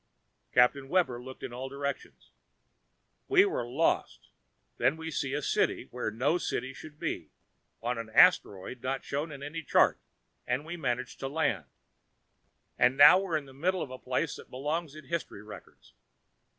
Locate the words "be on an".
6.99-8.09